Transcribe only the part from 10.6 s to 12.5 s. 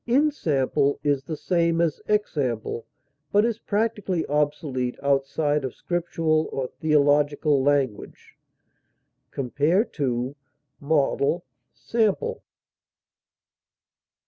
MODEL; SAMPLE.